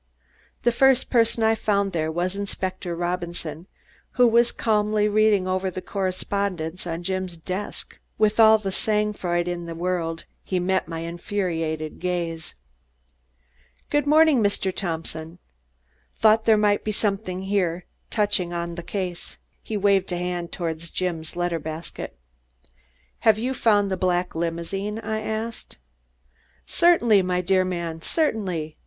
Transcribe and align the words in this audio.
The 0.63 0.71
first 0.71 1.11
person 1.11 1.43
I 1.43 1.53
found 1.53 1.91
there 1.91 2.11
was 2.11 2.35
Inspector 2.35 2.95
Robinson, 2.95 3.67
who 4.13 4.27
was 4.27 4.51
calmly 4.51 5.07
reading 5.07 5.47
over 5.47 5.69
the 5.69 5.79
correspondence 5.79 6.87
on 6.87 7.03
Jim's 7.03 7.37
desk. 7.37 7.99
With 8.17 8.39
all 8.39 8.57
the 8.57 8.71
"sang 8.71 9.13
froid" 9.13 9.47
in 9.47 9.67
the 9.67 9.75
world, 9.75 10.25
he 10.43 10.59
met 10.59 10.87
my 10.87 11.01
infuriated 11.01 11.99
gaze. 11.99 12.55
"Good 13.91 14.07
morning, 14.07 14.41
Mr. 14.41 14.75
Thompson. 14.75 15.37
Thought 16.15 16.45
there 16.45 16.57
might 16.57 16.83
be 16.83 16.91
something 16.91 17.43
here 17.43 17.85
touching 18.09 18.51
on 18.51 18.73
the 18.73 18.81
case." 18.81 19.37
He 19.61 19.77
waved 19.77 20.11
a 20.11 20.17
hand 20.17 20.51
toward 20.51 20.79
Jim's 20.79 21.35
letter 21.35 21.59
basket. 21.59 22.17
"Have 23.19 23.37
you 23.37 23.53
found 23.53 23.91
the 23.91 23.97
black 23.97 24.33
limousine?" 24.33 24.97
I 24.97 25.21
asked. 25.21 25.77
"Certainly, 26.65 27.21
my 27.21 27.41
dear 27.41 27.63
man, 27.63 28.01
certainly! 28.01 28.77